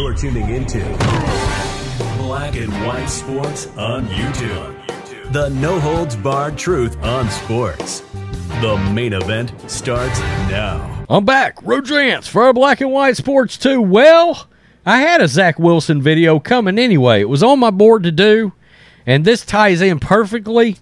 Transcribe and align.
You're 0.00 0.14
tuning 0.14 0.48
into 0.48 0.78
Black 2.16 2.56
and 2.56 2.72
White 2.86 3.04
Sports 3.04 3.66
on 3.76 4.06
YouTube. 4.06 5.30
The 5.30 5.50
no 5.50 5.78
holds 5.78 6.16
barred 6.16 6.56
truth 6.56 6.96
on 7.04 7.28
sports. 7.28 8.00
The 8.62 8.78
main 8.94 9.12
event 9.12 9.52
starts 9.70 10.18
now. 10.48 11.04
I'm 11.10 11.26
back, 11.26 11.62
Rodrance 11.62 12.26
for 12.26 12.44
our 12.44 12.54
Black 12.54 12.80
and 12.80 12.90
White 12.90 13.18
Sports 13.18 13.58
2. 13.58 13.82
Well, 13.82 14.48
I 14.86 15.00
had 15.02 15.20
a 15.20 15.28
Zach 15.28 15.58
Wilson 15.58 16.00
video 16.00 16.40
coming 16.40 16.78
anyway. 16.78 17.20
It 17.20 17.28
was 17.28 17.42
on 17.42 17.58
my 17.58 17.70
board 17.70 18.02
to 18.04 18.10
do, 18.10 18.54
and 19.04 19.26
this 19.26 19.44
ties 19.44 19.82
in 19.82 20.00
perfectly. 20.00 20.78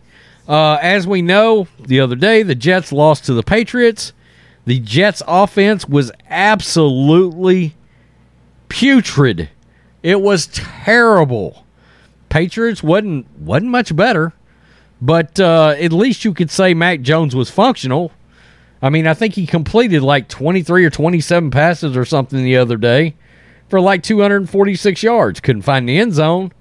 Uh, 0.47 0.79
as 0.81 1.09
we 1.09 1.23
know, 1.23 1.67
the 1.81 1.99
other 1.99 2.15
day 2.15 2.45
the 2.45 2.55
Jets 2.55 2.93
lost 2.93 3.25
to 3.25 3.35
the 3.35 3.43
Patriots. 3.43 4.13
The 4.65 4.79
Jets' 4.79 5.25
offense 5.27 5.89
was 5.89 6.13
absolutely 6.31 7.75
putrid. 8.69 9.51
It 10.03 10.21
was 10.21 10.47
terrible. 10.49 11.65
Patriots 12.29 12.83
wasn't 12.83 13.27
wasn't 13.39 13.71
much 13.71 13.95
better, 13.97 14.33
but 15.01 15.41
uh, 15.41 15.75
at 15.79 15.93
least 15.93 16.25
you 16.25 16.35
could 16.35 16.51
say 16.51 16.75
Mac 16.75 17.01
Jones 17.01 17.35
was 17.35 17.51
functional. 17.51 18.13
I 18.81 18.91
mean, 18.91 19.07
I 19.07 19.15
think 19.15 19.35
he 19.35 19.47
completed 19.47 20.03
like 20.03 20.29
23 20.29 20.85
or 20.85 20.91
27 20.91 21.51
passes 21.51 21.97
or 21.97 22.05
something 22.05 22.45
the 22.45 22.57
other 22.57 22.77
day 22.77 23.17
for 23.69 23.81
like 23.81 24.03
246 24.03 25.03
yards. 25.03 25.41
Couldn't 25.41 25.63
find 25.63 25.89
the 25.89 25.99
end 25.99 26.15
zone, 26.15 26.53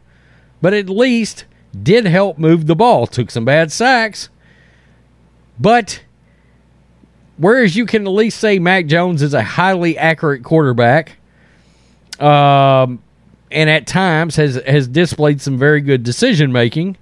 but 0.62 0.74
at 0.74 0.90
least 0.90 1.46
did 1.84 2.06
help 2.06 2.38
move 2.38 2.66
the 2.66 2.76
ball. 2.76 3.06
Took 3.08 3.30
some 3.30 3.46
bad 3.46 3.72
sacks, 3.72 4.30
but 5.60 6.02
whereas 7.38 7.76
you 7.76 7.86
can 7.86 8.08
at 8.08 8.14
least 8.14 8.40
say 8.40 8.58
Mac 8.58 8.88
Jones 8.88 9.22
is 9.22 9.34
a 9.34 9.44
highly 9.44 9.98
accurate 9.98 10.44
quarterback, 10.44 11.18
um, 12.20 13.02
and 13.52 13.70
at 13.70 13.88
times 13.88 14.36
has 14.36 14.56
has 14.68 14.88
displayed 14.88 15.42
some 15.42 15.58
very 15.58 15.82
good 15.82 16.04
decision 16.04 16.52
making. 16.52 16.98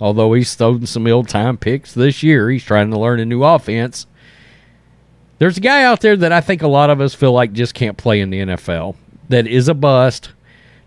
Although 0.00 0.32
he's 0.34 0.54
thrown 0.54 0.86
some 0.86 1.06
ill 1.06 1.24
time 1.24 1.56
picks 1.56 1.92
this 1.92 2.22
year, 2.22 2.50
he's 2.50 2.64
trying 2.64 2.90
to 2.90 2.98
learn 2.98 3.20
a 3.20 3.24
new 3.24 3.42
offense. 3.42 4.06
There's 5.38 5.56
a 5.56 5.60
guy 5.60 5.84
out 5.84 6.00
there 6.00 6.16
that 6.16 6.32
I 6.32 6.40
think 6.40 6.62
a 6.62 6.68
lot 6.68 6.90
of 6.90 7.00
us 7.00 7.14
feel 7.14 7.32
like 7.32 7.52
just 7.52 7.74
can't 7.74 7.96
play 7.96 8.20
in 8.20 8.30
the 8.30 8.40
NFL. 8.40 8.96
That 9.28 9.46
is 9.46 9.68
a 9.68 9.74
bust. 9.74 10.32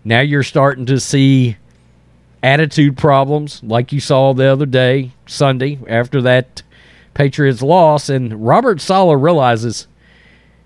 Now 0.04 0.20
you're 0.20 0.42
starting 0.42 0.86
to 0.86 0.98
see 0.98 1.56
attitude 2.42 2.96
problems, 2.96 3.62
like 3.62 3.92
you 3.92 4.00
saw 4.00 4.32
the 4.32 4.46
other 4.46 4.66
day, 4.66 5.12
Sunday, 5.26 5.78
after 5.88 6.20
that 6.22 6.62
Patriots 7.14 7.62
loss. 7.62 8.08
And 8.08 8.44
Robert 8.44 8.80
Saleh 8.80 9.20
realizes 9.20 9.86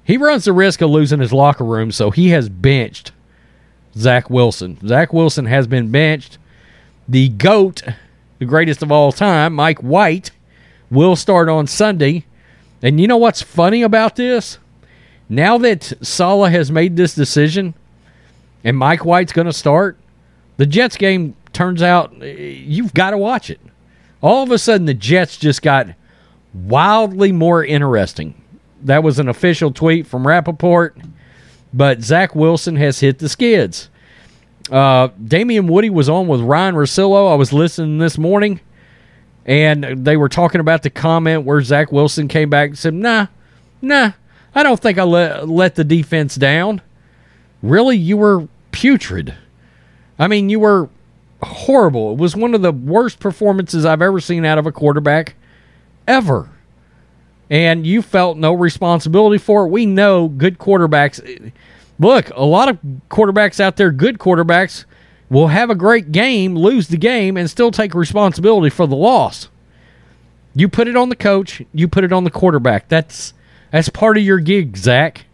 he 0.07 0.17
runs 0.17 0.45
the 0.45 0.53
risk 0.53 0.81
of 0.83 0.91
losing 0.91 1.19
his 1.19 1.33
locker 1.33 1.65
room, 1.65 1.91
so 1.91 2.13
he 2.13 2.29
has 2.29 2.49
benched 2.49 3.11
Zach 3.97 4.31
Wilson. 4.31 4.79
Zach 4.87 5.13
Wilson 5.13 5.47
has 5.47 5.67
been 5.67 5.91
benched. 5.91 6.39
The 7.09 7.29
GOAT, 7.31 7.83
the 8.39 8.45
greatest 8.45 8.85
of 8.85 8.93
all 8.93 9.11
time, 9.11 9.55
Mike 9.55 9.81
White, 9.81 10.31
will 10.91 11.17
start 11.17 11.49
on 11.49 11.67
Sunday. 11.67 12.25
And 12.83 13.01
you 13.01 13.09
know 13.09 13.17
what's 13.17 13.43
funny 13.43 13.83
about 13.83 14.15
this? 14.15 14.59
Now 15.29 15.59
that 15.59 15.93
Saleh 16.03 16.53
has 16.53 16.71
made 16.71 16.97
this 16.97 17.15
decision 17.15 17.75
and 18.63 18.77
Mike 18.77 19.05
White's 19.05 19.33
going 19.33 19.47
to 19.47 19.53
start, 19.53 19.99
the 20.57 20.67
Jets 20.67 20.97
game 20.97 21.35
turns 21.53 21.83
out 21.83 22.15
eh, 22.23 22.33
you've 22.65 22.95
got 22.95 23.11
to 23.11 23.19
watch 23.19 23.51
it. 23.51 23.61
All 24.21 24.45
of 24.45 24.53
a 24.53 24.59
sudden, 24.59 24.87
the 24.87 24.95
Jets 24.95 25.37
just 25.37 25.63
got 25.63 25.89
wildly 26.55 27.33
more 27.33 27.65
interesting. 27.65 28.41
That 28.83 29.03
was 29.03 29.19
an 29.19 29.29
official 29.29 29.71
tweet 29.73 30.07
from 30.07 30.27
Rapoport. 30.27 30.97
but 31.73 32.03
Zach 32.03 32.35
Wilson 32.35 32.77
has 32.77 33.01
hit 33.01 33.19
the 33.19 33.29
skids. 33.29 33.91
Uh, 34.71 35.09
Damien 35.23 35.67
Woody 35.67 35.91
was 35.91 36.09
on 36.09 36.27
with 36.27 36.41
Ryan 36.41 36.75
Russillo. 36.75 37.31
I 37.31 37.35
was 37.35 37.53
listening 37.53 37.99
this 37.99 38.19
morning, 38.19 38.61
and 39.45 39.85
they 40.05 40.17
were 40.17 40.29
talking 40.29 40.61
about 40.61 40.83
the 40.83 40.91
comment 40.91 41.45
where 41.45 41.61
Zach 41.63 41.93
Wilson 41.93 42.29
came 42.29 42.51
back 42.51 42.71
and 42.71 42.79
said, 42.79 42.95
Nah, 42.95 43.27
nah, 43.83 44.13
I 44.55 44.63
don't 44.63 44.81
think 44.81 44.99
I 44.99 45.05
let, 45.05 45.49
let 45.49 45.75
the 45.75 45.85
defense 45.85 46.35
down. 46.37 46.81
Really, 47.63 47.97
you 47.97 48.17
were 48.17 48.49
putrid. 48.73 49.35
I 50.19 50.29
mean, 50.29 50.49
you 50.49 50.61
were 50.61 50.89
horrible. 51.43 52.13
It 52.13 52.19
was 52.19 52.35
one 52.35 52.55
of 52.55 52.63
the 52.63 52.73
worst 52.73 53.21
performances 53.21 53.85
I've 53.85 54.03
ever 54.03 54.21
seen 54.21 54.45
out 54.45 54.59
of 54.59 54.67
a 54.67 54.73
quarterback 54.73 55.35
ever. 56.09 56.51
And 57.49 57.87
you 57.87 58.03
felt 58.03 58.37
no 58.37 58.53
responsibility 58.53 59.39
for 59.39 59.67
it. 59.67 59.71
We 59.71 59.87
know 59.87 60.29
good 60.29 60.59
quarterbacks. 60.59 61.53
Look, 61.99 62.31
a 62.31 62.45
lot 62.45 62.69
of 62.69 62.79
quarterbacks 63.09 63.61
out 63.61 63.77
there, 63.77 63.93
good 63.93 64.19
quarterbacks, 64.19 64.85
will 65.31 65.49
have 65.49 65.71
a 65.71 65.75
great 65.75 66.13
game, 66.13 66.55
lose 66.55 66.89
the 66.89 66.97
game, 66.97 67.37
and 67.37 67.49
still 67.49 67.71
take 67.71 67.95
responsibility 67.95 68.71
for 68.71 68.87
the 68.87 68.97
loss. 68.97 69.49
You 70.55 70.69
put 70.69 70.89
it 70.89 70.97
on 70.97 71.09
the 71.09 71.17
coach, 71.17 71.63
you 71.73 71.87
put 71.87 72.05
it 72.05 72.13
on 72.13 72.25
the 72.25 72.31
quarterback. 72.31 72.89
That's 72.89 73.35
that's 73.71 73.89
part 73.89 74.17
of 74.17 74.23
your 74.23 74.39
gig, 74.39 74.77
Zach. 74.77 75.27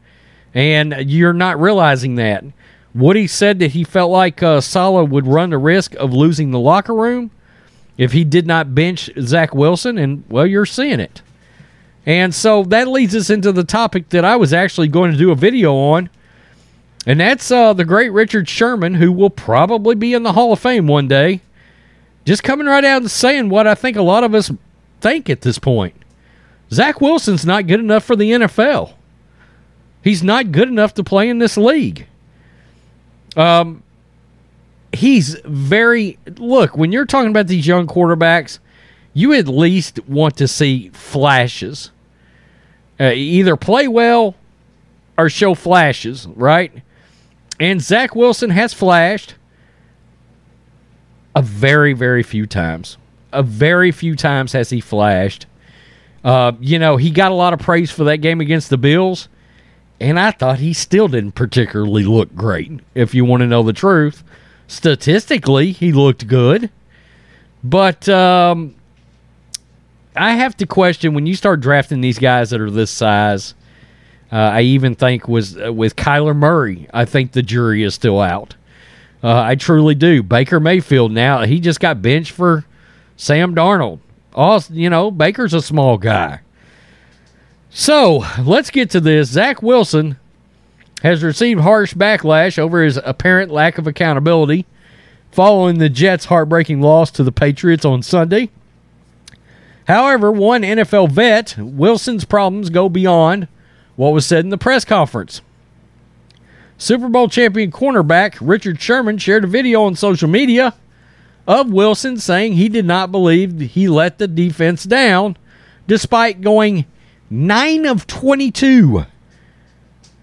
And 0.54 0.94
you're 1.10 1.32
not 1.32 1.60
realizing 1.60 2.16
that. 2.16 2.44
Woody 2.94 3.26
said 3.26 3.58
that 3.60 3.70
he 3.70 3.84
felt 3.84 4.10
like 4.10 4.42
uh, 4.42 4.60
Saleh 4.60 5.08
would 5.08 5.26
run 5.26 5.50
the 5.50 5.58
risk 5.58 5.94
of 5.94 6.12
losing 6.12 6.50
the 6.50 6.58
locker 6.58 6.94
room 6.94 7.30
if 7.96 8.12
he 8.12 8.24
did 8.24 8.46
not 8.46 8.74
bench 8.74 9.10
Zach 9.20 9.54
Wilson, 9.54 9.96
and 9.96 10.24
well, 10.28 10.46
you're 10.46 10.66
seeing 10.66 11.00
it. 11.00 11.22
And 12.04 12.34
so 12.34 12.64
that 12.64 12.88
leads 12.88 13.14
us 13.14 13.30
into 13.30 13.52
the 13.52 13.64
topic 13.64 14.08
that 14.08 14.24
I 14.24 14.36
was 14.36 14.52
actually 14.52 14.88
going 14.88 15.12
to 15.12 15.18
do 15.18 15.30
a 15.30 15.36
video 15.36 15.74
on, 15.74 16.10
and 17.06 17.20
that's 17.20 17.50
uh, 17.50 17.72
the 17.72 17.84
great 17.84 18.10
Richard 18.10 18.48
Sherman, 18.48 18.94
who 18.94 19.12
will 19.12 19.30
probably 19.30 19.94
be 19.94 20.14
in 20.14 20.22
the 20.22 20.32
Hall 20.32 20.52
of 20.52 20.58
Fame 20.60 20.86
one 20.86 21.08
day. 21.08 21.40
Just 22.24 22.44
coming 22.44 22.66
right 22.66 22.84
out 22.84 23.02
and 23.02 23.10
saying 23.10 23.48
what 23.48 23.66
I 23.66 23.74
think 23.74 23.96
a 23.96 24.02
lot 24.02 24.22
of 24.24 24.34
us 24.34 24.50
think 25.00 25.28
at 25.28 25.40
this 25.40 25.58
point. 25.58 25.94
Zach 26.72 27.00
Wilson's 27.00 27.44
not 27.44 27.66
good 27.66 27.80
enough 27.80 28.04
for 28.04 28.16
the 28.16 28.30
NFL. 28.30 28.94
He's 30.02 30.22
not 30.22 30.52
good 30.52 30.68
enough 30.68 30.94
to 30.94 31.04
play 31.04 31.28
in 31.28 31.38
this 31.38 31.56
league. 31.56 32.06
Um, 33.36 33.82
he's 34.92 35.36
very 35.44 36.18
look 36.36 36.76
when 36.76 36.92
you're 36.92 37.06
talking 37.06 37.30
about 37.30 37.46
these 37.46 37.66
young 37.66 37.86
quarterbacks, 37.86 38.58
you 39.14 39.32
at 39.32 39.48
least 39.48 40.06
want 40.08 40.36
to 40.36 40.48
see 40.48 40.90
flashes. 40.90 41.90
Uh, 43.00 43.12
either 43.14 43.56
play 43.56 43.88
well 43.88 44.34
or 45.18 45.28
show 45.28 45.54
flashes, 45.54 46.26
right? 46.28 46.72
And 47.58 47.80
Zach 47.80 48.14
Wilson 48.14 48.50
has 48.50 48.72
flashed 48.72 49.34
a 51.34 51.42
very, 51.42 51.92
very 51.92 52.22
few 52.22 52.46
times. 52.46 52.98
A 53.32 53.42
very 53.42 53.92
few 53.92 54.14
times 54.14 54.52
has 54.52 54.70
he 54.70 54.80
flashed. 54.80 55.46
Uh, 56.22 56.52
you 56.60 56.78
know, 56.78 56.96
he 56.96 57.10
got 57.10 57.32
a 57.32 57.34
lot 57.34 57.52
of 57.52 57.58
praise 57.58 57.90
for 57.90 58.04
that 58.04 58.18
game 58.18 58.40
against 58.40 58.70
the 58.70 58.78
Bills 58.78 59.28
and 60.02 60.18
I 60.18 60.32
thought 60.32 60.58
he 60.58 60.72
still 60.72 61.06
didn't 61.06 61.32
particularly 61.32 62.02
look 62.04 62.34
great, 62.34 62.72
if 62.92 63.14
you 63.14 63.24
want 63.24 63.42
to 63.42 63.46
know 63.46 63.62
the 63.62 63.72
truth. 63.72 64.24
Statistically, 64.66 65.70
he 65.70 65.92
looked 65.92 66.26
good. 66.26 66.70
But 67.62 68.08
um, 68.08 68.74
I 70.14 70.32
have 70.32 70.56
to 70.58 70.66
question 70.66 71.14
when 71.14 71.26
you 71.26 71.34
start 71.34 71.60
drafting 71.60 72.00
these 72.00 72.18
guys 72.18 72.50
that 72.50 72.60
are 72.60 72.70
this 72.70 72.90
size. 72.90 73.54
Uh, 74.30 74.36
I 74.36 74.62
even 74.62 74.94
think 74.94 75.28
was 75.28 75.58
uh, 75.58 75.72
with 75.72 75.96
Kyler 75.96 76.36
Murray. 76.36 76.88
I 76.92 77.04
think 77.04 77.32
the 77.32 77.42
jury 77.42 77.82
is 77.82 77.94
still 77.94 78.20
out. 78.20 78.56
Uh, 79.22 79.40
I 79.40 79.54
truly 79.54 79.94
do. 79.94 80.22
Baker 80.22 80.58
Mayfield 80.58 81.12
now 81.12 81.42
he 81.42 81.60
just 81.60 81.80
got 81.80 82.02
benched 82.02 82.32
for 82.32 82.64
Sam 83.16 83.54
Darnold. 83.54 84.00
All 84.34 84.62
you 84.70 84.90
know, 84.90 85.10
Baker's 85.10 85.54
a 85.54 85.62
small 85.62 85.98
guy. 85.98 86.40
So 87.70 88.24
let's 88.42 88.70
get 88.70 88.90
to 88.90 89.00
this. 89.00 89.30
Zach 89.30 89.62
Wilson 89.62 90.16
has 91.02 91.22
received 91.22 91.60
harsh 91.60 91.94
backlash 91.94 92.58
over 92.58 92.82
his 92.82 92.98
apparent 93.04 93.50
lack 93.50 93.78
of 93.78 93.86
accountability 93.86 94.66
following 95.30 95.78
the 95.78 95.88
Jets' 95.88 96.26
heartbreaking 96.26 96.80
loss 96.80 97.10
to 97.12 97.24
the 97.24 97.32
Patriots 97.32 97.84
on 97.84 98.02
Sunday. 98.02 98.50
However, 99.88 100.30
one 100.30 100.62
NFL 100.62 101.10
vet, 101.10 101.56
Wilson's 101.58 102.24
problems 102.24 102.70
go 102.70 102.88
beyond 102.88 103.48
what 103.96 104.12
was 104.12 104.26
said 104.26 104.44
in 104.44 104.50
the 104.50 104.58
press 104.58 104.84
conference. 104.84 105.40
Super 106.78 107.08
Bowl 107.08 107.28
champion 107.28 107.70
cornerback 107.70 108.38
Richard 108.40 108.80
Sherman 108.80 109.18
shared 109.18 109.44
a 109.44 109.48
video 109.48 109.84
on 109.84 109.94
social 109.94 110.28
media 110.28 110.74
of 111.46 111.72
Wilson 111.72 112.16
saying 112.16 112.54
he 112.54 112.68
did 112.68 112.84
not 112.84 113.12
believe 113.12 113.58
he 113.60 113.88
let 113.88 114.18
the 114.18 114.28
defense 114.28 114.84
down 114.84 115.36
despite 115.86 116.40
going 116.40 116.86
9 117.30 117.86
of 117.86 118.06
22 118.06 119.06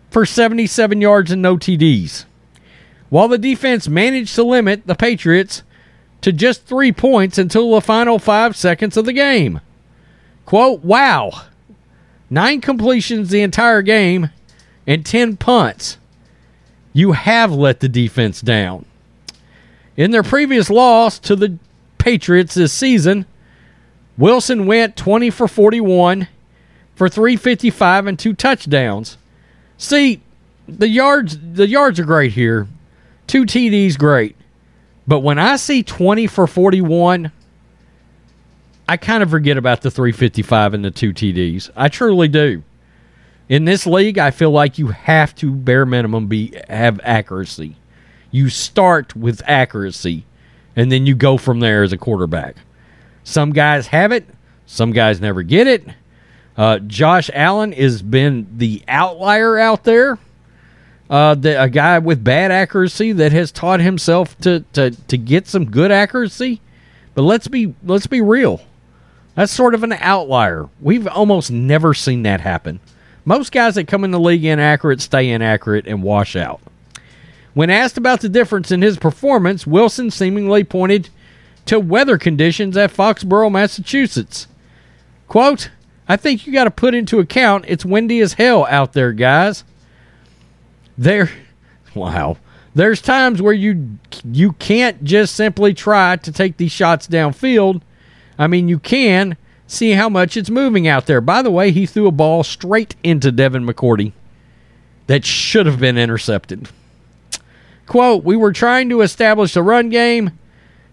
for 0.09 0.25
77 0.25 1.01
yards 1.01 1.31
and 1.31 1.41
no 1.41 1.57
TDs. 1.57 2.25
While 3.09 3.27
the 3.27 3.37
defense 3.37 3.87
managed 3.87 4.35
to 4.35 4.43
limit 4.43 4.85
the 4.85 4.95
Patriots 4.95 5.63
to 6.21 6.31
just 6.31 6.65
three 6.65 6.91
points 6.91 7.37
until 7.37 7.71
the 7.71 7.81
final 7.81 8.19
five 8.19 8.55
seconds 8.55 8.97
of 8.97 9.05
the 9.05 9.13
game. 9.13 9.61
Quote, 10.45 10.83
wow. 10.83 11.31
Nine 12.29 12.61
completions 12.61 13.29
the 13.29 13.41
entire 13.41 13.81
game 13.81 14.29
and 14.85 15.05
10 15.05 15.37
punts. 15.37 15.97
you 16.91 17.11
have 17.13 17.51
let 17.51 17.79
the 17.79 17.87
defense 17.89 18.41
down. 18.41 18.85
In 19.95 20.11
their 20.11 20.23
previous 20.23 20.69
loss 20.69 21.19
to 21.19 21.35
the 21.35 21.57
Patriots 21.97 22.55
this 22.55 22.73
season, 22.73 23.25
Wilson 24.17 24.65
went 24.65 24.95
20 24.95 25.29
for 25.29 25.47
41 25.47 26.27
for 26.95 27.07
355 27.07 28.07
and 28.07 28.17
two 28.17 28.33
touchdowns. 28.33 29.17
See, 29.77 30.21
the 30.67 30.89
yards 30.89 31.37
the 31.39 31.67
yards 31.67 31.99
are 31.99 32.05
great 32.05 32.33
here. 32.33 32.67
Two 33.27 33.45
TDs 33.45 33.97
great. 33.97 34.35
But 35.09 35.21
when 35.21 35.39
I 35.39 35.55
see 35.55 35.81
20 35.81 36.27
for 36.27 36.45
41, 36.45 37.31
I 38.87 38.97
kind 38.97 39.23
of 39.23 39.31
forget 39.31 39.57
about 39.57 39.81
the 39.81 39.89
355 39.89 40.75
and 40.75 40.85
the 40.85 40.91
two 40.91 41.13
TDs. 41.13 41.71
I 41.75 41.87
truly 41.87 42.27
do. 42.27 42.61
In 43.49 43.65
this 43.65 43.87
league, 43.87 44.19
I 44.19 44.29
feel 44.29 44.51
like 44.51 44.77
you 44.77 44.89
have 44.89 45.33
to 45.37 45.51
bare 45.51 45.87
minimum 45.87 46.27
be 46.27 46.53
have 46.69 46.99
accuracy. 47.03 47.75
You 48.29 48.49
start 48.49 49.15
with 49.15 49.41
accuracy 49.47 50.27
and 50.75 50.91
then 50.91 51.07
you 51.07 51.15
go 51.15 51.39
from 51.39 51.59
there 51.59 51.81
as 51.81 51.91
a 51.91 51.97
quarterback. 51.97 52.57
Some 53.23 53.51
guys 53.51 53.87
have 53.87 54.11
it, 54.11 54.27
some 54.67 54.91
guys 54.91 55.19
never 55.19 55.41
get 55.41 55.65
it. 55.65 55.87
Uh, 56.55 56.77
Josh 56.77 57.31
Allen 57.33 57.71
has 57.71 58.03
been 58.03 58.47
the 58.57 58.83
outlier 58.87 59.57
out 59.57 59.85
there. 59.85 60.19
Uh, 61.09 61.33
the, 61.33 61.61
a 61.61 61.67
guy 61.69 61.97
with 61.97 62.23
bad 62.23 62.51
accuracy 62.51 63.11
that 63.13 63.31
has 63.31 63.51
taught 63.51 63.79
himself 63.79 64.37
to, 64.39 64.63
to, 64.73 64.91
to 64.91 65.17
get 65.17 65.47
some 65.47 65.65
good 65.65 65.91
accuracy. 65.91 66.61
But 67.15 67.23
let's 67.23 67.47
be 67.47 67.73
let's 67.83 68.07
be 68.07 68.21
real. 68.21 68.61
That's 69.35 69.51
sort 69.51 69.73
of 69.73 69.83
an 69.83 69.93
outlier. 69.93 70.69
We've 70.79 71.07
almost 71.07 71.49
never 71.51 71.93
seen 71.93 72.23
that 72.23 72.41
happen. 72.41 72.79
Most 73.25 73.51
guys 73.51 73.75
that 73.75 73.87
come 73.87 74.03
in 74.03 74.11
the 74.11 74.19
league 74.19 74.45
inaccurate 74.45 75.01
stay 75.01 75.29
inaccurate 75.29 75.87
and 75.87 76.03
wash 76.03 76.35
out. 76.35 76.61
When 77.53 77.69
asked 77.69 77.97
about 77.97 78.21
the 78.21 78.29
difference 78.29 78.71
in 78.71 78.81
his 78.81 78.97
performance, 78.97 79.65
Wilson 79.65 80.11
seemingly 80.11 80.63
pointed 80.63 81.09
to 81.65 81.79
weather 81.79 82.17
conditions 82.17 82.77
at 82.77 82.91
Foxborough, 82.91 83.51
Massachusetts. 83.51 84.47
Quote, 85.27 85.69
I 86.07 86.15
think 86.15 86.47
you 86.47 86.53
got 86.53 86.63
to 86.63 86.71
put 86.71 86.95
into 86.95 87.19
account 87.19 87.65
it's 87.67 87.85
windy 87.85 88.19
as 88.19 88.33
hell 88.33 88.65
out 88.67 88.93
there, 88.93 89.13
guys. 89.13 89.63
There, 90.99 91.31
wow. 91.95 92.35
There's 92.75 93.01
times 93.01 93.41
where 93.41 93.53
you 93.53 93.97
you 94.29 94.51
can't 94.51 95.01
just 95.01 95.33
simply 95.33 95.73
try 95.73 96.17
to 96.17 96.31
take 96.31 96.57
these 96.57 96.73
shots 96.73 97.07
downfield. 97.07 97.81
I 98.37 98.47
mean, 98.47 98.67
you 98.67 98.79
can 98.79 99.37
see 99.65 99.91
how 99.91 100.09
much 100.09 100.35
it's 100.35 100.49
moving 100.49 100.89
out 100.89 101.05
there. 101.05 101.21
By 101.21 101.41
the 101.41 101.51
way, 101.51 101.71
he 101.71 101.85
threw 101.85 102.07
a 102.07 102.11
ball 102.11 102.43
straight 102.43 102.97
into 103.01 103.31
Devin 103.31 103.65
McCourty 103.65 104.11
that 105.07 105.23
should 105.23 105.65
have 105.67 105.79
been 105.79 105.97
intercepted. 105.97 106.67
Quote, 107.87 108.25
we 108.25 108.35
were 108.35 108.51
trying 108.51 108.89
to 108.89 108.99
establish 108.99 109.55
a 109.55 109.63
run 109.63 109.87
game. 109.87 110.37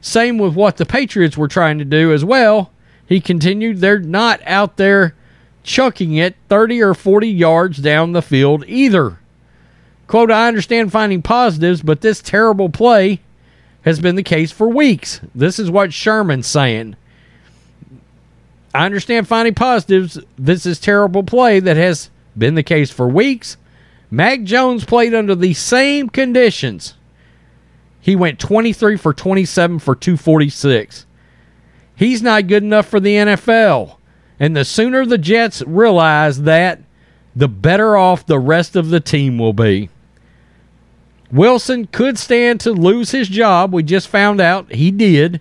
Same 0.00 0.38
with 0.38 0.54
what 0.54 0.76
the 0.76 0.86
Patriots 0.86 1.36
were 1.36 1.48
trying 1.48 1.78
to 1.78 1.84
do 1.84 2.12
as 2.12 2.24
well. 2.24 2.70
He 3.08 3.20
continued, 3.20 3.80
they're 3.80 3.98
not 3.98 4.40
out 4.46 4.76
there 4.76 5.16
chucking 5.64 6.14
it 6.14 6.36
30 6.48 6.80
or 6.80 6.94
40 6.94 7.28
yards 7.28 7.78
down 7.78 8.12
the 8.12 8.22
field 8.22 8.64
either. 8.68 9.18
Quote, 10.06 10.30
I 10.30 10.48
understand 10.48 10.92
finding 10.92 11.22
positives, 11.22 11.82
but 11.82 12.00
this 12.00 12.22
terrible 12.22 12.68
play 12.68 13.20
has 13.82 14.00
been 14.00 14.16
the 14.16 14.22
case 14.22 14.52
for 14.52 14.68
weeks. 14.68 15.20
This 15.34 15.58
is 15.58 15.70
what 15.70 15.92
Sherman's 15.92 16.46
saying. 16.46 16.96
I 18.74 18.84
understand 18.84 19.26
finding 19.26 19.54
positives. 19.54 20.18
This 20.36 20.66
is 20.66 20.78
terrible 20.78 21.22
play 21.22 21.60
that 21.60 21.76
has 21.76 22.10
been 22.36 22.54
the 22.54 22.62
case 22.62 22.90
for 22.90 23.08
weeks. 23.08 23.56
Mac 24.10 24.42
Jones 24.42 24.84
played 24.84 25.14
under 25.14 25.34
the 25.34 25.54
same 25.54 26.08
conditions. 26.08 26.94
He 28.00 28.14
went 28.14 28.38
23 28.38 28.96
for 28.96 29.12
27 29.12 29.78
for 29.80 29.96
246. 29.96 31.06
He's 31.96 32.22
not 32.22 32.46
good 32.46 32.62
enough 32.62 32.86
for 32.86 33.00
the 33.00 33.14
NFL. 33.14 33.96
And 34.38 34.54
the 34.54 34.64
sooner 34.64 35.06
the 35.06 35.18
Jets 35.18 35.62
realize 35.62 36.42
that, 36.42 36.80
the 37.34 37.48
better 37.48 37.96
off 37.96 38.26
the 38.26 38.38
rest 38.38 38.76
of 38.76 38.90
the 38.90 39.00
team 39.00 39.38
will 39.38 39.52
be. 39.52 39.88
Wilson 41.30 41.86
could 41.86 42.18
stand 42.18 42.60
to 42.60 42.72
lose 42.72 43.10
his 43.10 43.28
job. 43.28 43.72
We 43.72 43.82
just 43.82 44.08
found 44.08 44.40
out 44.40 44.72
he 44.72 44.90
did 44.90 45.40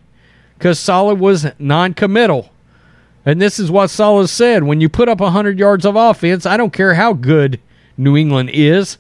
because 0.58 0.80
Saleh 0.80 1.18
was 1.18 1.48
non 1.60 1.94
committal. 1.94 2.52
And 3.26 3.42
this 3.42 3.60
is 3.60 3.72
what 3.72 3.90
Saleh 3.90 4.30
said 4.30 4.64
when 4.64 4.82
you 4.82 4.90
put 4.90 5.10
up 5.10 5.20
100 5.20 5.58
yards 5.58 5.86
of 5.86 5.96
offense, 5.96 6.46
I 6.46 6.58
don't 6.58 6.74
care 6.74 6.94
how 6.94 7.14
good 7.14 7.60
New 7.98 8.16
England 8.16 8.52
is. 8.54 8.98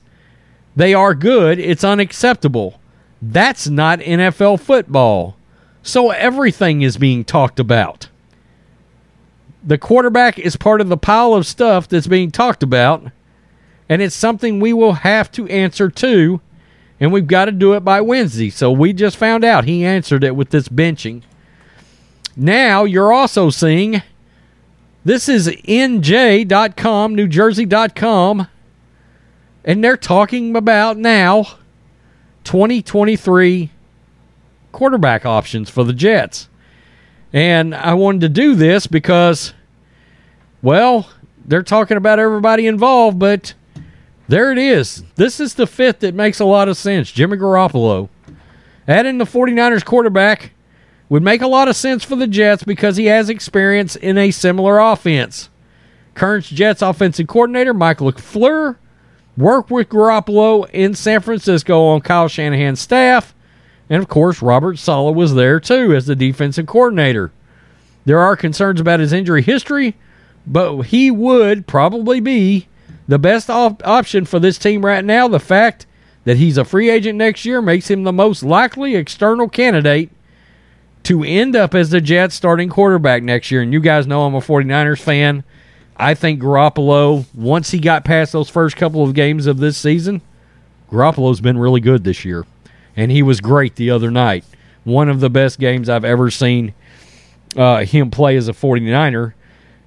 They 0.75 0.93
are 0.93 1.13
good. 1.13 1.59
It's 1.59 1.83
unacceptable. 1.83 2.79
That's 3.21 3.67
not 3.67 3.99
NFL 3.99 4.59
football. 4.59 5.37
So 5.83 6.09
everything 6.09 6.81
is 6.81 6.97
being 6.97 7.23
talked 7.23 7.59
about. 7.59 8.09
The 9.63 9.77
quarterback 9.77 10.37
is 10.37 10.55
part 10.55 10.81
of 10.81 10.89
the 10.89 10.97
pile 10.97 11.33
of 11.33 11.47
stuff 11.47 11.87
that's 11.87 12.07
being 12.07 12.29
talked 12.31 12.61
about, 12.61 13.11
and 13.89 14.01
it's 14.01 14.15
something 14.15 14.59
we 14.59 14.73
will 14.73 14.93
have 14.93 15.31
to 15.33 15.47
answer 15.47 15.89
to, 15.89 16.41
and 16.99 17.11
we've 17.11 17.27
got 17.27 17.45
to 17.45 17.51
do 17.51 17.73
it 17.73 17.81
by 17.81 18.01
Wednesday. 18.01 18.49
So 18.49 18.71
we 18.71 18.93
just 18.93 19.17
found 19.17 19.43
out 19.43 19.65
he 19.65 19.85
answered 19.85 20.23
it 20.23 20.35
with 20.35 20.49
this 20.49 20.69
benching. 20.69 21.23
Now 22.35 22.83
you're 22.83 23.13
also 23.13 23.49
seeing 23.49 24.01
this 25.03 25.29
is 25.29 25.47
NJ.com, 25.47 27.15
NewJersey.com 27.15 28.47
and 29.65 29.83
they're 29.83 29.97
talking 29.97 30.55
about 30.55 30.95
now 30.95 31.43
2023 32.45 33.71
quarterback 34.71 35.25
options 35.25 35.69
for 35.69 35.83
the 35.83 35.91
Jets. 35.91 36.47
And 37.33 37.73
I 37.75 37.95
wanted 37.95 38.21
to 38.21 38.29
do 38.29 38.53
this 38.55 38.87
because, 38.87 39.53
well, 40.61 41.09
they're 41.43 41.63
talking 41.63 41.97
about 41.97 42.19
everybody 42.19 42.67
involved, 42.67 43.17
but 43.17 43.55
there 44.27 44.51
it 44.51 44.57
is. 44.57 45.03
This 45.15 45.39
is 45.39 45.55
the 45.55 45.67
fit 45.67 45.99
that 45.99 46.15
makes 46.15 46.39
a 46.39 46.45
lot 46.45 46.67
of 46.67 46.77
sense. 46.77 47.11
Jimmy 47.11 47.37
Garoppolo. 47.37 48.09
Adding 48.87 49.17
the 49.17 49.25
49ers 49.25 49.83
quarterback 49.85 50.51
would 51.09 51.23
make 51.23 51.41
a 51.41 51.47
lot 51.47 51.67
of 51.67 51.75
sense 51.75 52.03
for 52.03 52.15
the 52.15 52.27
Jets 52.27 52.63
because 52.63 52.97
he 52.97 53.05
has 53.05 53.29
experience 53.29 53.95
in 53.95 54.17
a 54.17 54.31
similar 54.31 54.79
offense. 54.79 55.49
Current 56.13 56.45
Jets 56.45 56.81
offensive 56.81 57.27
coordinator 57.27 57.73
Mike 57.73 57.99
LaFleur 57.99 58.77
worked 59.37 59.69
with 59.69 59.89
Garoppolo 59.89 60.69
in 60.71 60.93
San 60.93 61.21
Francisco 61.21 61.85
on 61.87 62.01
Kyle 62.01 62.27
Shanahan's 62.27 62.79
staff. 62.79 63.35
And 63.89 64.01
of 64.01 64.07
course, 64.07 64.41
Robert 64.41 64.79
Saleh 64.79 65.15
was 65.15 65.35
there 65.35 65.59
too 65.59 65.93
as 65.93 66.05
the 66.05 66.15
defensive 66.15 66.65
coordinator. 66.65 67.31
There 68.05 68.19
are 68.19 68.35
concerns 68.35 68.79
about 68.79 68.99
his 68.99 69.13
injury 69.13 69.41
history, 69.41 69.95
but 70.47 70.83
he 70.83 71.11
would 71.11 71.67
probably 71.67 72.19
be 72.19 72.67
the 73.07 73.19
best 73.19 73.49
op- 73.49 73.85
option 73.85 74.25
for 74.25 74.39
this 74.39 74.57
team 74.57 74.85
right 74.85 75.03
now. 75.03 75.27
The 75.27 75.39
fact 75.39 75.85
that 76.23 76.37
he's 76.37 76.57
a 76.57 76.65
free 76.65 76.89
agent 76.89 77.17
next 77.17 77.45
year 77.45 77.61
makes 77.61 77.89
him 77.89 78.03
the 78.03 78.13
most 78.13 78.43
likely 78.43 78.95
external 78.95 79.47
candidate 79.47 80.09
to 81.03 81.23
end 81.23 81.55
up 81.55 81.75
as 81.75 81.91
the 81.91 82.01
Jets 82.01 82.35
starting 82.35 82.67
quarterback 82.67 83.21
next 83.21 83.51
year. 83.51 83.61
And 83.61 83.71
you 83.71 83.79
guys 83.79 84.07
know 84.07 84.23
I'm 84.23 84.33
a 84.33 84.39
49ers 84.39 85.01
fan. 85.01 85.43
I 85.97 86.15
think 86.15 86.41
Garoppolo, 86.41 87.25
once 87.33 87.71
he 87.71 87.79
got 87.79 88.03
past 88.03 88.33
those 88.33 88.49
first 88.49 88.75
couple 88.75 89.03
of 89.03 89.13
games 89.13 89.45
of 89.45 89.59
this 89.59 89.77
season, 89.77 90.21
Garoppolo's 90.91 91.41
been 91.41 91.57
really 91.57 91.79
good 91.79 92.03
this 92.03 92.25
year. 92.25 92.45
And 92.97 93.11
he 93.11 93.21
was 93.21 93.39
great 93.39 93.75
the 93.75 93.91
other 93.91 94.09
night. 94.09 94.43
One 94.83 95.09
of 95.09 95.19
the 95.19 95.29
best 95.29 95.59
games 95.59 95.89
I've 95.89 96.05
ever 96.05 96.31
seen 96.31 96.73
uh, 97.55 97.85
him 97.85 98.09
play 98.09 98.35
as 98.35 98.47
a 98.47 98.53
49er. 98.53 99.33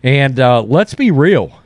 And 0.02 0.38
uh, 0.38 0.62
let's 0.62 0.94
be 0.94 1.10
real. 1.10 1.60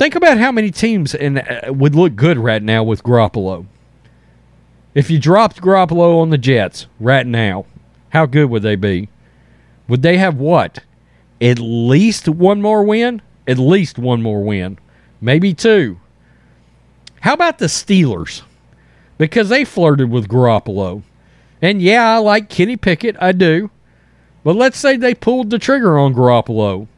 Think 0.00 0.14
about 0.14 0.38
how 0.38 0.50
many 0.50 0.70
teams 0.70 1.14
in, 1.14 1.36
uh, 1.36 1.74
would 1.74 1.94
look 1.94 2.16
good 2.16 2.38
right 2.38 2.62
now 2.62 2.82
with 2.82 3.02
Garoppolo. 3.02 3.66
If 4.94 5.10
you 5.10 5.18
dropped 5.18 5.60
Garoppolo 5.60 6.22
on 6.22 6.30
the 6.30 6.38
Jets 6.38 6.86
right 6.98 7.26
now, 7.26 7.66
how 8.08 8.24
good 8.24 8.48
would 8.48 8.62
they 8.62 8.76
be? 8.76 9.10
Would 9.88 10.00
they 10.00 10.16
have 10.16 10.36
what? 10.36 10.78
at 11.38 11.58
least 11.58 12.30
one 12.30 12.62
more 12.62 12.82
win, 12.82 13.20
at 13.46 13.58
least 13.58 13.98
one 13.98 14.22
more 14.22 14.42
win, 14.42 14.78
maybe 15.20 15.52
two. 15.52 16.00
How 17.20 17.34
about 17.34 17.58
the 17.58 17.66
Steelers? 17.66 18.40
Because 19.18 19.50
they 19.50 19.66
flirted 19.66 20.10
with 20.10 20.28
Garoppolo. 20.28 21.02
And 21.60 21.82
yeah, 21.82 22.14
I 22.14 22.16
like 22.16 22.48
Kenny 22.48 22.78
Pickett, 22.78 23.16
I 23.20 23.32
do. 23.32 23.70
But 24.44 24.56
let's 24.56 24.78
say 24.78 24.96
they 24.96 25.14
pulled 25.14 25.50
the 25.50 25.58
trigger 25.58 25.98
on 25.98 26.14
Garoppolo. 26.14 26.88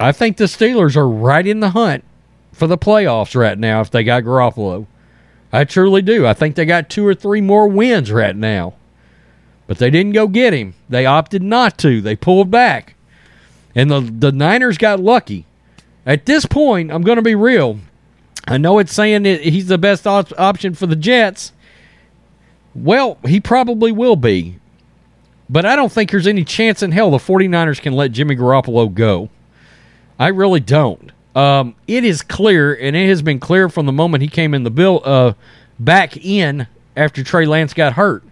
I 0.00 0.12
think 0.12 0.38
the 0.38 0.44
Steelers 0.44 0.96
are 0.96 1.08
right 1.08 1.46
in 1.46 1.60
the 1.60 1.70
hunt 1.70 2.04
for 2.52 2.66
the 2.66 2.78
playoffs 2.78 3.38
right 3.38 3.58
now 3.58 3.82
if 3.82 3.90
they 3.90 4.02
got 4.02 4.24
Garoppolo. 4.24 4.86
I 5.52 5.64
truly 5.64 6.00
do. 6.00 6.26
I 6.26 6.32
think 6.32 6.54
they 6.54 6.64
got 6.64 6.88
two 6.88 7.06
or 7.06 7.14
three 7.14 7.42
more 7.42 7.68
wins 7.68 8.10
right 8.10 8.34
now. 8.34 8.74
But 9.66 9.76
they 9.78 9.90
didn't 9.90 10.12
go 10.12 10.26
get 10.26 10.54
him. 10.54 10.74
They 10.88 11.04
opted 11.04 11.42
not 11.42 11.76
to. 11.78 12.00
They 12.00 12.16
pulled 12.16 12.50
back. 12.50 12.94
And 13.74 13.90
the, 13.90 14.00
the 14.00 14.32
Niners 14.32 14.78
got 14.78 15.00
lucky. 15.00 15.44
At 16.06 16.24
this 16.26 16.46
point, 16.46 16.90
I'm 16.90 17.02
going 17.02 17.16
to 17.16 17.22
be 17.22 17.34
real. 17.34 17.78
I 18.48 18.56
know 18.56 18.78
it's 18.78 18.94
saying 18.94 19.24
that 19.24 19.42
he's 19.42 19.68
the 19.68 19.78
best 19.78 20.06
op- 20.06 20.32
option 20.38 20.74
for 20.74 20.86
the 20.86 20.96
Jets. 20.96 21.52
Well, 22.74 23.18
he 23.26 23.38
probably 23.38 23.92
will 23.92 24.16
be. 24.16 24.56
But 25.48 25.66
I 25.66 25.76
don't 25.76 25.92
think 25.92 26.10
there's 26.10 26.26
any 26.26 26.44
chance 26.44 26.82
in 26.82 26.92
hell 26.92 27.10
the 27.10 27.18
49ers 27.18 27.82
can 27.82 27.92
let 27.92 28.12
Jimmy 28.12 28.34
Garoppolo 28.34 28.92
go. 28.92 29.28
I 30.20 30.28
really 30.28 30.60
don't. 30.60 31.12
Um, 31.34 31.74
it 31.86 32.04
is 32.04 32.20
clear, 32.20 32.74
and 32.74 32.94
it 32.94 33.08
has 33.08 33.22
been 33.22 33.40
clear 33.40 33.70
from 33.70 33.86
the 33.86 33.92
moment 33.92 34.22
he 34.22 34.28
came 34.28 34.52
in 34.52 34.64
the 34.64 34.70
bill 34.70 35.00
uh, 35.02 35.32
back 35.78 36.14
in 36.18 36.66
after 36.94 37.24
Trey 37.24 37.46
Lance 37.46 37.72
got 37.72 37.94
hurt. 37.94 38.22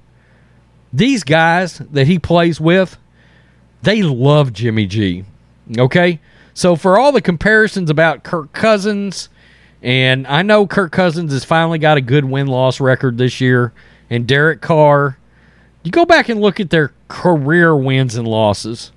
These 0.93 1.25
guys 1.25 1.79
that 1.79 2.07
he 2.07 2.19
plays 2.19 2.61
with, 2.61 2.99
they 3.83 4.03
love 4.03 4.53
Jimmy 4.53 4.85
G. 4.85 5.25
Okay? 5.79 6.21
So 6.53 6.77
for 6.77 6.99
all 6.99 7.11
the 7.11 7.23
comparisons 7.23 7.89
about 7.89 8.23
Kirk 8.23 8.53
Cousins, 8.53 9.31
and 9.83 10.27
I 10.27 10.43
know 10.43 10.67
Kirk 10.67 10.93
Cousins 10.93 11.33
has 11.33 11.45
finally 11.45 11.79
got 11.79 11.97
a 11.97 12.03
good 12.03 12.27
win 12.27 12.49
loss 12.49 12.81
record 12.81 13.17
this 13.17 13.41
year, 13.41 13.73
and 14.11 14.27
Derek 14.27 14.61
Carr, 14.61 15.17
you 15.85 15.91
go 15.91 16.05
back 16.05 16.29
and 16.29 16.41
look 16.41 16.61
at 16.61 16.69
their 16.69 16.93
career 17.09 17.75
wins 17.75 18.15
and 18.15 18.29
losses. 18.29 18.93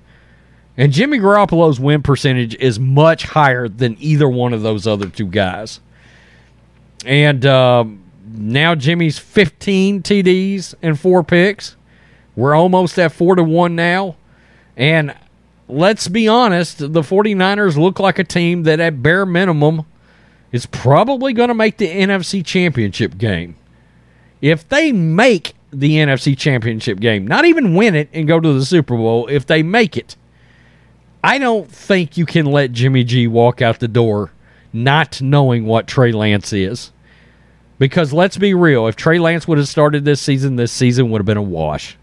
And 0.76 0.92
Jimmy 0.92 1.18
Garoppolo's 1.18 1.78
win 1.78 2.02
percentage 2.02 2.54
is 2.56 2.80
much 2.80 3.24
higher 3.24 3.68
than 3.68 3.96
either 4.00 4.28
one 4.28 4.52
of 4.52 4.62
those 4.62 4.86
other 4.86 5.08
two 5.08 5.26
guys. 5.26 5.80
And 7.04 7.44
um, 7.44 8.02
now 8.26 8.74
Jimmy's 8.74 9.18
15 9.18 10.02
TDs 10.02 10.74
and 10.80 10.98
four 10.98 11.22
picks. 11.22 11.76
We're 12.34 12.54
almost 12.54 12.98
at 12.98 13.12
four 13.12 13.34
to 13.34 13.44
one 13.44 13.76
now. 13.76 14.16
And 14.76 15.14
let's 15.68 16.08
be 16.08 16.26
honest, 16.26 16.78
the 16.78 17.02
49ers 17.02 17.76
look 17.76 17.98
like 17.98 18.18
a 18.18 18.24
team 18.24 18.62
that, 18.62 18.80
at 18.80 19.02
bare 19.02 19.26
minimum, 19.26 19.84
is 20.52 20.64
probably 20.66 21.32
going 21.32 21.48
to 21.48 21.54
make 21.54 21.76
the 21.76 21.88
NFC 21.88 22.44
Championship 22.44 23.18
game. 23.18 23.56
If 24.40 24.68
they 24.68 24.92
make 24.92 25.54
the 25.70 25.96
NFC 25.96 26.36
Championship 26.36 27.00
game, 27.00 27.26
not 27.26 27.44
even 27.44 27.74
win 27.74 27.94
it 27.94 28.08
and 28.12 28.26
go 28.26 28.40
to 28.40 28.52
the 28.52 28.64
Super 28.64 28.96
Bowl, 28.96 29.26
if 29.28 29.46
they 29.46 29.62
make 29.62 29.96
it, 29.96 30.16
I 31.24 31.38
don't 31.38 31.70
think 31.70 32.16
you 32.16 32.26
can 32.26 32.46
let 32.46 32.72
Jimmy 32.72 33.04
G 33.04 33.26
walk 33.26 33.62
out 33.62 33.78
the 33.78 33.88
door 33.88 34.32
not 34.72 35.20
knowing 35.20 35.66
what 35.66 35.86
Trey 35.86 36.12
Lance 36.12 36.52
is. 36.52 36.92
Because 37.78 38.12
let's 38.12 38.36
be 38.36 38.54
real, 38.54 38.86
if 38.86 38.96
Trey 38.96 39.18
Lance 39.18 39.48
would 39.48 39.58
have 39.58 39.68
started 39.68 40.04
this 40.04 40.20
season, 40.20 40.56
this 40.56 40.72
season 40.72 41.10
would 41.10 41.18
have 41.18 41.26
been 41.26 41.36
a 41.36 41.42
wash. 41.42 41.96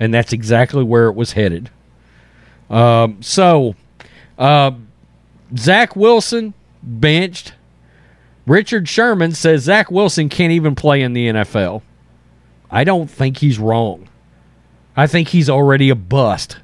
And 0.00 0.12
that's 0.12 0.32
exactly 0.32 0.82
where 0.82 1.06
it 1.06 1.14
was 1.14 1.32
headed. 1.32 1.70
Um, 2.68 3.22
so, 3.22 3.76
uh, 4.38 4.72
Zach 5.56 5.94
Wilson 5.94 6.54
benched. 6.82 7.54
Richard 8.46 8.88
Sherman 8.88 9.32
says 9.32 9.62
Zach 9.62 9.90
Wilson 9.90 10.28
can't 10.28 10.52
even 10.52 10.74
play 10.74 11.02
in 11.02 11.12
the 11.12 11.28
NFL. 11.28 11.82
I 12.70 12.84
don't 12.84 13.08
think 13.08 13.38
he's 13.38 13.58
wrong. 13.58 14.08
I 14.96 15.06
think 15.06 15.28
he's 15.28 15.48
already 15.48 15.88
a 15.88 15.94
bust. 15.94 16.58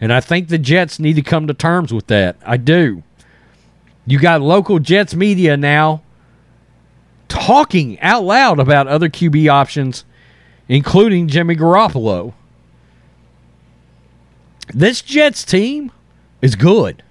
And 0.00 0.12
I 0.12 0.20
think 0.20 0.48
the 0.48 0.58
Jets 0.58 0.98
need 0.98 1.16
to 1.16 1.22
come 1.22 1.46
to 1.46 1.54
terms 1.54 1.92
with 1.92 2.06
that. 2.06 2.36
I 2.44 2.56
do. 2.56 3.02
You 4.06 4.18
got 4.18 4.40
local 4.40 4.78
Jets 4.78 5.14
media 5.14 5.56
now 5.56 6.02
talking 7.28 8.00
out 8.00 8.24
loud 8.24 8.58
about 8.58 8.86
other 8.86 9.08
QB 9.08 9.50
options, 9.50 10.04
including 10.68 11.28
Jimmy 11.28 11.56
Garoppolo. 11.56 12.32
This 14.72 15.02
Jets 15.02 15.44
team 15.44 15.92
is 16.40 16.54
good 16.54 17.02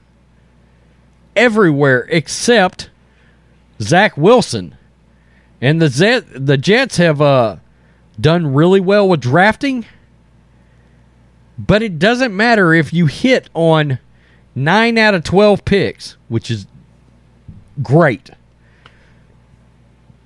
everywhere 1.36 2.08
except 2.10 2.90
Zach 3.82 4.18
Wilson. 4.18 4.76
And 5.62 5.82
the 5.82 5.90
Z- 5.90 6.26
the 6.36 6.58
Jets 6.58 6.98
have 6.98 7.22
uh, 7.22 7.58
done 8.20 8.54
really 8.54 8.80
well 8.80 9.08
with 9.08 9.22
drafting, 9.22 9.86
but 11.58 11.82
it 11.82 12.00
doesn't 12.00 12.36
matter 12.36 12.74
if 12.74 12.94
you 12.94 13.08
hit 13.08 13.50
on 13.54 14.00
9 14.56 14.98
out 14.98 15.14
of 15.14 15.24
12 15.24 15.66
picks, 15.66 16.18
which 16.28 16.52
is 16.52 16.68
great. 17.82 18.30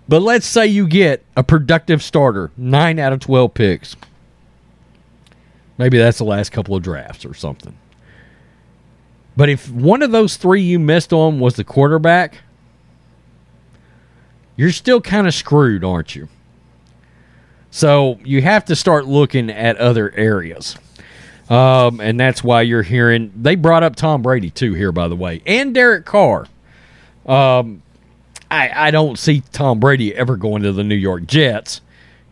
But 0.08 0.22
let's 0.22 0.46
say 0.46 0.68
you 0.68 0.88
get 0.88 1.24
a 1.38 1.44
productive 1.44 2.04
starter, 2.04 2.52
9 2.58 3.00
out 3.00 3.14
of 3.14 3.20
12 3.20 3.54
picks. 3.54 3.96
Maybe 5.78 5.98
that's 5.98 6.18
the 6.18 6.26
last 6.26 6.52
couple 6.52 6.76
of 6.76 6.84
drafts 6.84 7.26
or 7.26 7.34
something. 7.34 7.78
But 9.38 9.50
if 9.50 9.72
one 9.72 10.02
of 10.02 10.12
those 10.12 10.36
three 10.36 10.62
you 10.62 10.80
missed 10.80 11.14
on 11.14 11.40
was 11.40 11.56
the 11.56 11.64
quarterback, 11.64 12.40
you're 14.58 14.72
still 14.72 15.02
kind 15.02 15.28
of 15.28 15.34
screwed, 15.34 15.84
aren't 15.84 16.16
you? 16.16 16.28
So 17.72 18.20
you 18.26 18.42
have 18.42 18.66
to 18.66 18.76
start 18.76 19.06
looking 19.08 19.50
at 19.50 19.78
other 19.78 20.14
areas. 20.16 20.78
Um, 21.52 22.00
and 22.00 22.18
that's 22.18 22.42
why 22.46 22.62
you're 22.62 22.82
hearing 22.82 23.34
they 23.36 23.56
brought 23.56 23.84
up 23.84 23.98
Tom 23.98 24.22
Brady 24.22 24.50
too 24.50 24.74
here, 24.74 24.94
by 24.94 25.10
the 25.10 25.18
way, 25.18 25.42
and 25.46 25.76
Derek 25.76 26.06
Carr. 26.06 26.48
Um, 27.26 27.84
I 28.50 28.88
I 28.88 28.92
don't 28.92 29.20
see 29.20 29.44
Tom 29.52 29.82
Brady 29.82 30.16
ever 30.16 30.38
going 30.38 30.64
to 30.64 30.72
the 30.72 30.86
New 30.86 30.96
York 30.96 31.28
Jets. 31.28 31.82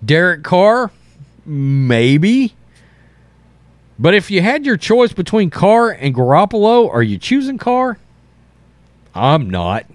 Derek 0.04 0.44
Carr, 0.44 0.92
maybe. 1.46 2.54
But 4.00 4.14
if 4.14 4.32
you 4.32 4.42
had 4.42 4.66
your 4.66 4.78
choice 4.78 5.12
between 5.12 5.50
Carr 5.50 5.92
and 5.92 6.16
Garoppolo, 6.16 6.90
are 6.90 7.04
you 7.04 7.18
choosing 7.18 7.58
Carr? 7.58 7.98
I'm 9.14 9.50
not. 9.50 9.86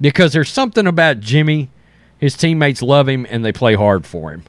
Because 0.00 0.32
there's 0.32 0.50
something 0.50 0.88
about 0.88 1.20
Jimmy, 1.20 1.68
his 2.18 2.36
teammates 2.36 2.82
love 2.82 3.08
him 3.08 3.24
and 3.30 3.44
they 3.44 3.52
play 3.52 3.76
hard 3.76 4.04
for 4.04 4.32
him. 4.32 4.42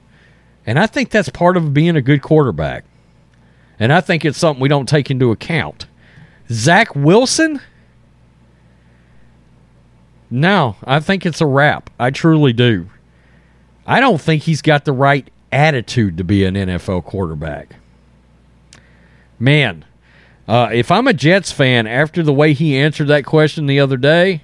And 0.65 0.79
I 0.79 0.87
think 0.87 1.11
that's 1.11 1.29
part 1.29 1.55
of 1.55 1.75
being 1.75 1.95
a 1.95 2.01
good 2.01 2.23
quarterback. 2.23 2.85
And 3.81 3.91
I 3.91 3.99
think 3.99 4.23
it's 4.23 4.37
something 4.37 4.61
we 4.61 4.69
don't 4.69 4.87
take 4.87 5.09
into 5.09 5.31
account. 5.31 5.87
Zach 6.51 6.95
Wilson? 6.95 7.59
No, 10.29 10.75
I 10.83 10.99
think 10.99 11.25
it's 11.25 11.41
a 11.41 11.47
wrap. 11.47 11.89
I 11.99 12.11
truly 12.11 12.53
do. 12.53 12.91
I 13.87 13.99
don't 13.99 14.21
think 14.21 14.43
he's 14.43 14.61
got 14.61 14.85
the 14.85 14.93
right 14.93 15.27
attitude 15.51 16.15
to 16.17 16.23
be 16.23 16.45
an 16.45 16.53
NFL 16.53 17.05
quarterback. 17.05 17.77
Man, 19.39 19.83
uh, 20.47 20.69
if 20.71 20.91
I'm 20.91 21.07
a 21.07 21.13
Jets 21.13 21.51
fan, 21.51 21.87
after 21.87 22.21
the 22.21 22.31
way 22.31 22.53
he 22.53 22.77
answered 22.77 23.07
that 23.07 23.25
question 23.25 23.65
the 23.65 23.79
other 23.79 23.97
day, 23.97 24.43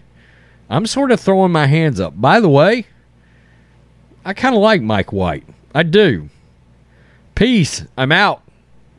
I'm 0.68 0.88
sort 0.88 1.12
of 1.12 1.20
throwing 1.20 1.52
my 1.52 1.68
hands 1.68 2.00
up. 2.00 2.20
By 2.20 2.40
the 2.40 2.50
way, 2.50 2.88
I 4.26 4.34
kind 4.34 4.56
of 4.56 4.62
like 4.62 4.82
Mike 4.82 5.14
White. 5.14 5.46
I 5.76 5.84
do. 5.84 6.30
Peace. 7.36 7.86
I'm 7.96 8.12
out. 8.12 8.42